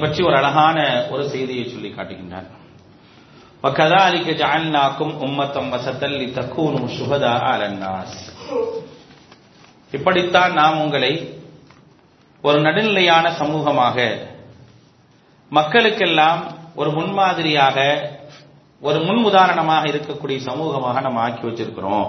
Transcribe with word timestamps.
பற்றி 0.00 0.20
ஒரு 0.22 0.36
அழகான 0.36 0.78
ஒரு 1.10 1.24
செய்தியை 1.34 1.66
சொல்லி 1.66 1.90
காட்டுகின்றார் 1.90 2.48
وَكَذَلِكَ 3.64 4.26
جَعَلْنَاكُمْ 4.42 5.08
أُمَّةً 5.24 5.56
وَسَطًا 5.72 6.08
لِتَكُونُوا 6.20 6.86
شُهَدَاءَ 6.96 7.40
عَلَى 7.44 7.66
النَّاسِ 7.66 8.12
இப்படித்தான் 9.92 10.52
நாம் 10.52 10.80
உங்களை 10.84 11.12
ஒரு 12.44 12.58
நடுநிலையான 12.60 13.26
சமூகமாக 13.40 13.96
மக்களுக்கெல்லாம் 15.52 16.40
ஒரு 16.74 16.90
முன்மாதிரியாக 16.90 17.76
ஒரு 18.82 18.98
முன் 18.98 19.22
உதாரணமாக 19.24 19.84
இருக்கக்கூடிய 19.86 20.38
சமூகமாக 20.48 20.96
நம்ம 21.00 21.20
ஆக்கி 21.20 21.42
வச்சிருக்கிறோம் 21.46 22.08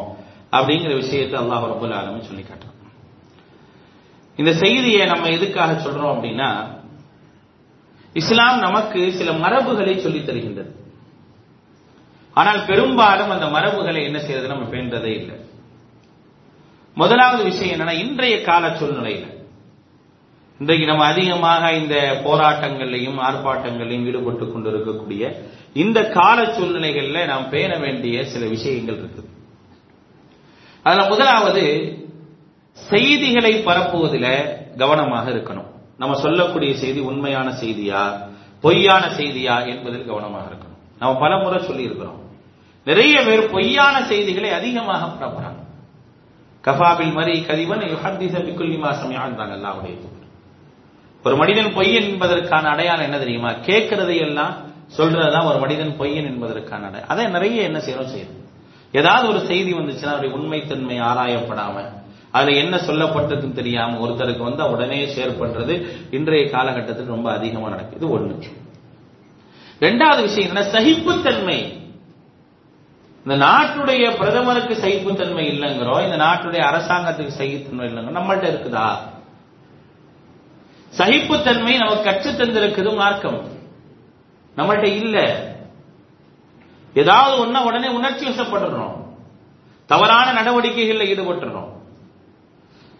அப்படிங்கிற 0.54 0.92
விஷயத்தை 0.96 1.38
அல்லாஹ் 1.42 1.64
ரபுல் 1.74 1.96
ஆலமின் 2.00 2.28
சொல்லி 2.30 2.44
காட்டுறோம் 2.44 2.76
இந்த 4.40 4.52
செய்தியை 4.64 5.04
நம்ம 5.06 5.30
எதுக்காக 5.30 5.72
சொல்றோம் 5.86 6.14
அப்படின்னா 6.16 6.50
இஸ்லாம் 8.13 8.59
நமக்கு 8.59 9.13
சில 9.13 9.33
மரபுகளை 9.33 9.99
சொல்லித் 9.99 10.29
தருகின்றது. 10.29 10.71
ஆனால் 12.35 12.65
பெரும்பாலும் 12.65 13.31
அந்த 13.31 13.47
மரபுகளை 13.47 14.03
என்ன 14.03 14.19
செய்யறது? 14.19 14.49
நம்ம 14.49 14.65
பேண்டதே 14.65 15.15
இல்லை. 15.17 15.37
முதலாவது 16.95 17.43
விஷயம் 17.43 17.79
என்னன்னா 17.79 17.91
இன்றைய 17.91 18.43
கால 18.43 18.69
சூழ்நிலையில 18.69 19.41
இன்றைக்கு 20.59 20.87
நம்ம 20.87 21.05
அதிகமாக 21.05 21.73
இந்த 21.73 22.21
போராட்டங்கள்லையும் 22.25 23.19
ஆர்ப்பாட்டங்களையும் 23.21 24.05
ஈடுபட்டு 24.05 24.53
கொண்டிருக்கக்கூடிய 24.53 25.43
இந்த 25.73 26.09
கால 26.09 26.43
சூழ்நிலைகள்ல 26.43 27.27
நாம் 27.27 27.49
பேண 27.49 27.79
வேண்டிய 27.79 28.25
சில 28.25 28.47
விஷயங்கள் 28.47 28.97
இருக்குது. 28.97 29.25
அதுல 30.83 31.09
முதலாவது 31.09 31.97
செய்திகளை 32.73 33.65
பரப்புவதில் 33.65 34.77
கவனமாக 34.77 35.31
இருக்கணும். 35.31 35.72
நம்ம 35.99 36.15
சொல்லக்கூடிய 36.15 36.77
செய்தி 36.77 37.01
உண்மையான 37.01 37.51
செய்தியா 37.51 38.31
பொய்யான 38.61 39.07
செய்தியா 39.07 39.69
என்பதில் 39.69 40.07
கவனமாக 40.07 40.49
இருக்கணும். 40.49 40.99
நம்ம 40.99 41.19
பல 41.19 41.37
முறை 41.37 41.59
சொல்லியிருக்கிறோம். 41.67 42.21
நிறைய 42.85 43.23
பேர் 43.25 43.51
பொய்யான 43.51 44.03
செய்திகளை 44.03 44.51
அதிகமாக 44.51 45.07
பரப்புறாங்க 45.07 45.61
கஃபாபில் 46.65 47.13
மரி 47.13 47.41
கதிவன் 47.41 47.81
யுஹத்திஸ 47.81 48.35
பிக்குல்லிமா 48.47 48.91
சமயான்றாங்க 49.03 49.55
அல்லாஹ்வுடைய 49.59 49.95
ஒரு 51.25 51.37
மனிதன் 51.37 51.75
பொய்யன் 51.77 52.09
என்பதற்கான 52.09 52.69
அடையாளம் 52.69 53.05
என்ன 53.05 53.19
தெரியுமா? 53.19 53.51
கேட்கறதை 53.51 54.17
எல்லாம் 54.21 54.55
சொல்றதுதான் 54.97 55.45
ஒரு 55.45 55.59
மனிதன் 55.59 56.01
பொய்யன் 56.01 56.27
என்பதற்கான 56.27 56.87
அடையாளம் 56.87 57.09
அதை 57.09 57.27
நிறைய 57.27 57.63
என்ன 57.63 57.79
செய்யணும் 57.79 58.13
செய்யணும். 58.15 58.41
ஏதாவது 58.93 59.29
ஒரு 59.29 59.41
செய்தி 59.41 59.73
வந்துச்சுன்னா 59.73 60.05
அவருடைய 60.05 60.37
உண்மைத்தன்மை 60.37 61.01
ஆராயப்படாம 61.01 62.02
அதுல 62.33 62.57
என்ன 62.57 62.77
சொல்லப்பட்டிருக்குன்னு 62.77 63.53
தெரியாம 63.53 64.07
ஒருத்தருக்கு 64.07 64.39
வந்து 64.39 64.71
உடனே 64.71 65.05
ஷேர் 65.05 65.43
பண்றது 65.43 65.91
இன்றைய 66.11 66.51
காலகட்டத்தில் 66.51 67.07
ரொம்ப 67.07 67.33
அதிகமா 67.33 67.69
நடக்குது. 67.69 68.19
ஒண்ணு. 68.19 68.43
ரெண்டாவது 69.81 70.21
விஷயம் 70.21 70.55
என்ன 70.55 70.69
சகிப்புத்தன்மை. 70.69 71.81
இந்த 73.27 73.45
நாட்டுடைய 73.45 74.17
பிரதமருக்கு 74.17 74.77
சகிப்புத்தன்மை 74.77 75.47
இல்லைங்கிறோம் 75.47 76.05
இந்த 76.05 76.17
நாட்டுடைய 76.17 76.65
அரசாங்கத்துக்கு 76.65 77.29
சகிப்புத்தன்மை 77.29 77.89
இல்லைங்க 77.89 78.19
நம்மள்ட்ட 78.19 78.47
இருக்குதா? 78.51 78.97
சகிப்புத்தன்மை 80.89 81.77
நமக்கு 81.77 82.03
கற்று 82.03 82.33
தந்திருக்குது 82.33 82.97
மார்க்கம். 82.97 83.49
நம்மள்ட்ட 84.57 84.85
இல்ல. 84.85 85.47
ஏதாவது 86.95 87.41
ஒண்ணா 87.41 87.65
உடனே 87.65 87.89
உணர்ச்சி 87.89 88.27
வசப்படுறோம் 88.27 89.07
தவறான 89.87 90.43
நடவடிக்கைகளில் 90.43 91.19
ஈடுபட்டுறோம். 91.19 91.81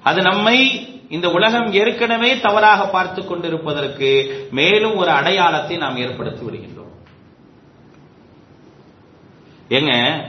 அது 0.03 0.23
நம்மை 0.23 0.87
இந்த 1.09 1.31
உலகம் 1.31 1.73
ஏற்கனவே 1.73 2.41
தவறாக 2.41 2.87
பார்த்து 2.87 3.25
கொண்டிருப்பதற்கு 3.25 4.39
மேலும் 4.51 4.97
ஒரு 4.97 5.11
அடையாளத்தை 5.11 5.77
நாம் 5.77 5.97
ஏற்படுத்தி 5.97 6.47
விடுகின்றோம் 6.47 6.81
ஏங்க 9.69 10.23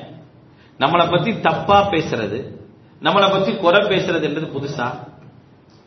நம்மளை 0.79 1.11
பத்தி 1.11 1.39
தப்பா 1.39 1.89
பேசுறது 1.91 2.51
நம்மளை 3.01 3.31
பத்தி 3.31 3.55
குறை 3.55 3.81
பேசுறது 3.81 4.23
என்றது 4.23 4.59
புதுசா? 4.59 4.87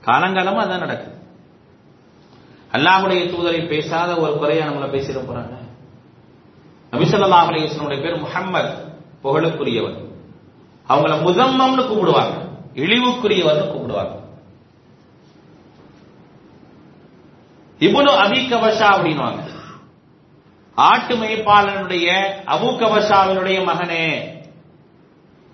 காலங்காலமா 0.04 0.64
அதான் 0.64 0.78
நடக்குது. 0.78 1.14
அல்லாஹுடைய 2.72 3.30
தூதரை 3.30 3.68
பேசாத 3.68 4.16
ஒரு 4.16 4.38
குறையா 4.38 4.66
நம்மளை 4.66 4.88
பேசிட 4.88 5.18
போறாங்க. 5.18 5.54
நபிசல்லாஹ் 6.92 7.48
அலையுடைய 7.48 8.02
பேர் 8.02 8.18
முகம்மது 8.18 8.74
புகழுக்குரியவர். 9.22 10.04
அவங்கள 10.88 11.14
முதம்மம்னு 11.22 11.86
கூப்பிடுவாங்க. 11.86 12.45
இழிவுக்குரியவர்னு 12.76 13.66
கூப்பிடுவாங்க. 13.72 14.14
இபுனு 17.80 18.12
அபி 18.24 18.40
கவஷா 18.50 18.88
அப்படின்வாங்க 18.96 19.42
ஆட்டு 20.74 21.14
மேய்ப்பாளனுடைய 21.16 22.08
அபு 22.54 22.68
மகனே 23.64 24.06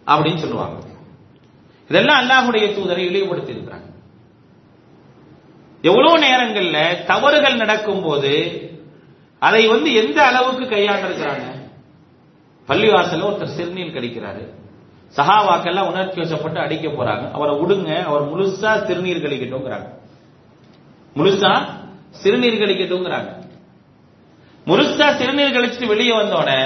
அப்படின்னு 0.06 0.42
சொல்லுவாங்க. 0.44 0.78
இதெல்லாம் 1.88 2.20
அல்லாஹுடைய 2.22 2.66
தூதரை 2.76 3.02
இழிவுபடுத்தி 3.08 3.52
இருக்கிறாங்க 3.52 3.88
எவ்வளவு 5.82 6.16
நேரங்கள்ல 6.18 7.04
தவறுகள் 7.04 7.56
நடக்கும் 7.56 8.02
போது 8.02 8.32
அதை 9.38 9.66
வந்து 9.66 9.92
எந்த 9.92 10.18
அளவுக்கு 10.26 10.64
கையாண்டிருக்கிறாங்க? 10.64 11.46
பள்ளிவாசல 12.68 13.26
ஒருத்தர் 13.28 13.54
சிறுநீர் 13.56 13.96
கடிக்கிறாரு. 13.96 14.44
சஹாவாக்கெல்லாம் 15.16 15.88
உணர்ச்சி 15.90 16.20
வசப்பட்டு 16.20 16.58
அடிக்க 16.60 16.88
போறாங்க. 16.88 17.24
அவரை 17.32 17.54
விடுங்க 17.54 18.04
அவர் 18.04 18.22
முழுசா 18.32 18.70
சிறுநீர் 18.86 19.24
கழிக்கட்டும்ங்கிறாங்க 19.24 19.88
முழுசா 21.16 21.52
சிறுநீர் 22.10 22.62
கழிக்கட்டும்ங்கிறாங்க 22.62 23.30
முழுசா 24.66 25.06
சிறுநீர் 25.18 25.54
கழிச்சுட்டு 25.56 25.86
வெளியே 25.86 26.14
வந்தோடனே 26.20 26.60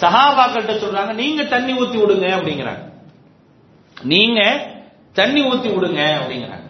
சஹாபாக்கள்கிட்ட 0.00 0.74
சொல்றாங்க 0.84 1.12
நீங்க 1.12 1.42
தண்ணி 1.44 1.72
ஊத்தி 1.72 1.98
விடுங்க 2.02 2.26
அப்படிங்கிறாங்க. 2.36 2.82
நீங்க 3.96 4.40
தண்ணி 5.12 5.40
ஊத்தி 5.50 5.68
விடுங்க 5.74 6.00
அப்படிங்கிறாங்க. 6.20 6.68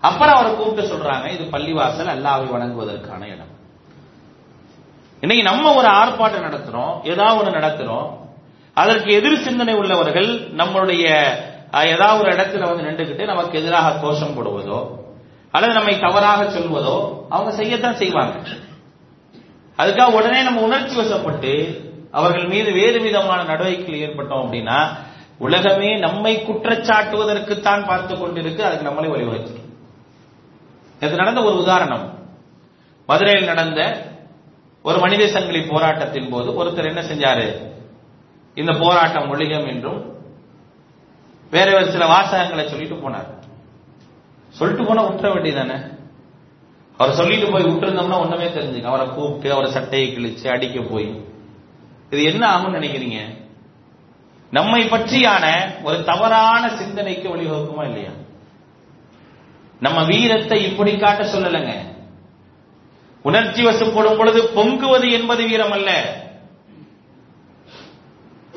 அப்புறம் 0.00 0.34
அவரை 0.34 0.54
கூப்பிட்டு 0.54 0.90
சொல்றாங்க 0.92 1.26
இது 1.34 1.44
பள்ளிவாசல் 1.44 2.12
அல்லாவை 2.14 2.46
வணங்குவதற்கான 2.54 3.22
இடம். 3.34 3.52
இன்னைக்கு 5.20 5.44
நம்ம 5.50 5.74
ஒரு 5.74 5.88
ஆர்ப்பாட்டம் 5.88 6.46
நடத்துறோம் 6.48 6.94
ஏதாவது 7.02 7.38
ஒன்று 7.38 7.58
நடத்துறோம் 7.60 8.08
அதற்கு 8.74 9.12
எதிர் 9.12 9.42
சிந்தனை 9.42 9.74
உள்ளவர்கள் 9.74 10.28
நம்மளுடைய 10.56 11.04
ஏதாவது 11.92 12.20
ஒரு 12.20 12.30
இடத்துல 12.36 12.66
வந்து 12.68 12.86
நின்றுக்கிட்டு 12.88 13.24
நமக்கு 13.24 13.58
எதிராக 13.58 13.98
கோஷம் 13.98 14.34
போடுவதோ 14.36 14.78
அல்லது 15.50 15.72
நம்மை 15.72 15.98
தவறாக 15.98 16.44
சொல்வதோ 16.44 16.96
அவங்க 17.28 17.62
செய்யத்தான் 17.62 18.00
செய்வாங்க. 18.02 18.34
அதுக்காக 19.78 20.12
உடனே 20.12 20.42
நம்ம 20.42 20.60
உணர்ச்சி 20.60 21.00
வசப்பட்டு 21.00 21.82
அவர்கள் 22.10 22.46
மீது 22.46 22.72
வேறு 22.72 23.00
விதமான 23.00 23.42
நடவடிக்கைகள் 23.42 24.04
ஏற்பட்டோம் 24.06 24.42
அப்படின்னா 24.44 24.78
உலகமே 25.38 25.98
நம்மை 25.98 26.44
குற்றச்சாட்டுவதற்குத்தான் 26.46 27.86
பார்த்து 27.86 28.14
கொண்டிருக்கு 28.14 28.60
அதுக்கு 28.60 28.82
நம்மளே 28.82 29.08
வழிவகுச்சிடும் 29.08 29.70
இது 31.00 31.16
நடந்த 31.16 31.42
ஒரு 31.42 31.56
உதாரணம். 31.56 32.04
மதுரையில் 33.06 33.44
நடந்த 33.44 33.80
ஒரு 34.82 34.98
மனித 34.98 35.26
சங்கிலி 35.26 35.60
போராட்டத்தின் 35.60 36.30
போது 36.30 36.64
ஒருத்தர் 36.64 36.90
என்ன 36.92 37.02
செஞ்சாரு? 37.02 37.48
இந்த 38.54 38.72
போராட்டம் 38.72 39.34
ஒழிகம் 39.34 39.66
என்றும் 39.66 40.12
வேற 41.50 41.74
ஒரு 41.74 41.90
சில 41.90 42.06
வாசகங்களை 42.06 42.66
சொல்லிட்டு 42.66 43.08
போனார். 43.08 43.32
சொல்லிட்டு 44.48 44.84
போனா 44.84 45.08
விட்டுற 45.08 45.32
வேண்டியதானே 45.32 45.92
அவர் 46.96 47.14
சொல்லிட்டு 47.14 47.52
போய் 47.52 47.64
விட்டுருந்தோம்னா 47.64 48.20
ஒண்ணுமே 48.20 48.46
தெரிஞ்சுங்க 48.46 48.82
அவரை 48.82 49.06
கூப்பிட்டு 49.06 49.52
அவரை 49.52 49.70
சட்டையை 49.70 50.16
கிழிச்சு 50.16 50.48
அடிக்க 50.48 50.80
போய். 50.80 51.24
இது 52.10 52.22
என்ன 52.22 52.56
ஆகும்னு 52.56 52.74
நினைக்கிறீங்க? 52.74 53.42
நம்மை 54.50 54.84
பற்றியான 54.84 55.74
ஒரு 55.82 56.04
தவறான 56.04 56.68
சிந்தனைக்கு 56.68 57.36
வழிவகுக்குமா 57.36 57.84
இல்லையா? 57.84 58.10
நம்ம 59.80 60.04
வீரத்தை 60.04 60.70
இப்படி 60.70 60.96
காட்ட 60.96 61.24
சொல்லலைங்க. 61.24 61.72
உணர்ச்சி 63.22 63.66
வசப்படும் 63.66 64.16
பொழுது 64.16 64.42
பொங்குவது 64.42 65.10
என்பது 65.10 65.46
வீரம் 65.46 65.70
அல்ல. 65.70 66.22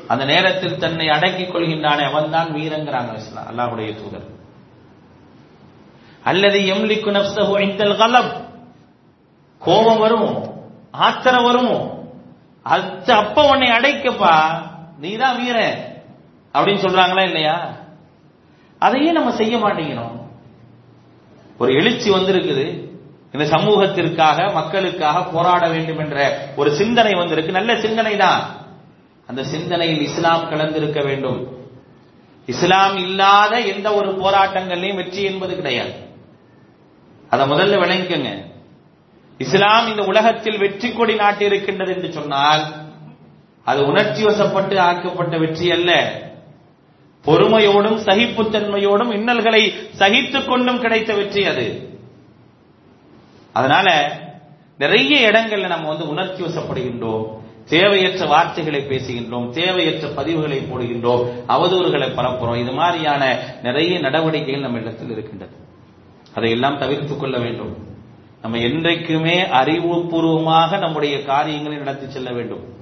அந்த 0.08 0.24
நேரத்தில் 0.24 0.78
தன்னை 0.78 1.08
அடக்கிக் 1.08 1.54
கொள்கின்றானே 1.54 2.04
அவன் 2.04 2.30
தான் 2.30 2.50
வீரங்கிறாங்க 2.50 3.20
அல்லாஹுடைய 3.50 3.94
தூதர். 3.94 4.36
அல்லது 6.24 6.58
எம்லிக்கு 6.58 7.10
நப்சஹு 7.12 7.60
இந்தல் 7.60 7.96
கலம் 7.96 8.46
கோபம் 9.58 9.98
வரும்? 9.98 10.50
ஆத்திரம் 10.90 11.44
வரும்? 11.44 11.98
அது 12.62 13.12
அப்ப 13.12 13.48
உன்னை 13.48 13.70
அடைக்கப்பா. 13.70 14.62
நீதான் 14.98 15.36
வீர. 15.36 15.86
அப்படின்னு 16.52 16.80
சொல்றாங்களா 16.80 17.22
இல்லையா? 17.22 17.76
அதையே 18.78 19.12
நம்ம 19.12 19.32
செய்ய 19.32 19.56
மாட்டேங்கிறோம். 19.56 20.26
ஒரு 21.58 21.74
எழுச்சி 21.74 22.10
வந்திருக்குது. 22.10 22.86
இந்த 23.32 23.56
சமூகத்திற்காக 23.56 24.52
மக்களுக்காக 24.52 25.22
போராட 25.22 25.68
வேண்டும் 25.68 25.98
என்ற 25.98 26.48
ஒரு 26.56 26.74
சிந்தனை 26.74 27.12
வந்திருக்கு. 27.12 27.52
நல்ல 27.52 27.80
சிந்தனை 27.80 28.16
தான் 28.16 28.66
அந்த 29.28 29.44
சிந்தனையில் 29.44 30.00
இஸ்லாம் 30.00 30.50
கலந்திருக்க 30.50 31.04
வேண்டும். 31.04 31.40
இஸ்லாம் 32.46 32.96
இல்லாத 32.96 33.60
எந்த 33.60 33.94
ஒரு 33.94 34.10
போராட்டங்களையும் 34.10 34.94
வெற்றி 34.94 35.22
என்பது 35.22 35.56
கிடையாது. 35.56 35.94
அதை 37.30 37.50
முதல்ல 37.50 37.78
விளங்கிக்கங்க. 37.82 38.30
இஸ்லாம் 39.38 39.86
இந்த 39.86 40.02
உலகத்தில் 40.02 40.58
வெற்றி 40.58 40.92
கொடி 40.92 41.14
நாட்டியிருக்கின்றது 41.14 41.94
என்று 41.96 42.12
சொன்னால் 42.12 42.64
அது 43.64 43.86
உணர்ச்சி 43.86 44.24
வசப்பட்டு 44.24 44.78
ஆக்கப்பட்ட 44.78 45.38
வெற்றி 45.38 45.70
அல்ல. 45.70 45.92
பொறுமையோடும் 47.24 47.98
சகிப்புத்தன்மையோடும் 48.08 49.12
இன்னல்களை 49.12 49.62
சகித்துக் 49.92 50.48
கொண்டும் 50.48 50.80
கிடைத்த 50.80 51.14
வெற்றி 51.14 51.44
அது. 51.44 51.66
அதனால 53.52 53.88
நிறைய 54.78 55.30
இடங்கள்ல 55.30 55.66
நம்ம 55.66 55.88
வந்து 55.88 56.08
உணர்ச்சி 56.08 56.42
வசப்படுகின்றோம். 56.42 57.26
தேவையற்ற 57.68 58.26
வார்த்தைகளை 58.26 58.80
பேசுகின்றோம் 58.80 59.50
தேவையற்ற 59.50 60.08
பதிவுகளை 60.08 60.62
போடுகின்றோம் 60.64 61.26
அவதூறுகளை 61.48 62.08
பரப்புறோம். 62.08 62.56
இது 62.56 62.72
மாதிரியான 62.72 63.38
நிறைய 63.62 63.98
நடவடிக்கைகள் 63.98 64.60
நம்ம 64.60 64.78
இடத்தில் 64.78 65.10
இருக்கின்றது. 65.10 65.52
அதையெல்லாம் 66.34 66.78
தவிர்த்துக் 66.78 67.20
கொள்ள 67.20 67.38
வேண்டும். 67.38 67.76
நம்ம 68.42 68.58
என்றைக்குமே 68.58 69.42
அறிவுபூர்வமாக 69.42 70.78
நம்முடைய 70.78 71.24
காரியங்களை 71.24 71.78
நடத்தி 71.78 72.10
செல்ல 72.10 72.32
வேண்டும். 72.32 72.77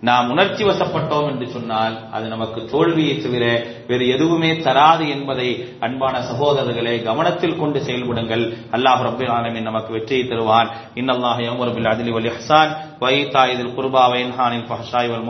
நாம் 0.00 0.30
உணர்ச்சி 0.30 0.64
வசப்பட்டோம் 0.64 1.26
என்று 1.30 1.46
சொன்னால் 1.46 2.10
அது 2.10 2.28
நமக்கு 2.28 2.64
தோல்வியை 2.64 3.22
தவிர 3.22 3.66
வேறு 3.86 4.08
எதுவுமே 4.08 4.56
தராது 4.56 5.08
என்பதை 5.08 5.76
அன்பான 5.80 6.18
சகோதரர்களை 6.18 7.02
கவனத்தில் 7.02 7.58
கொண்டு 7.58 7.80
செயல்படுங்கள். 7.80 8.56
அல்லாஹ் 8.72 9.02
ரபுல் 9.06 9.30
ஆலமின் 9.30 9.62
நமக்கு 9.62 9.92
வெற்றியை 9.92 10.28
தருவான். 10.28 10.68
இன்னல்லாஹ் 10.94 11.40
யமுரு 11.40 11.74
பில் 11.74 11.84
அத்லி 11.84 12.10
வல் 12.10 12.30
இஹ்சான். 12.30 12.88
வ 13.00 13.08
குர்பா 13.76 14.08
வல் 15.08 15.24